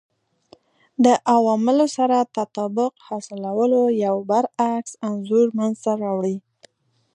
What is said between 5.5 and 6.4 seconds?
منځته راوړي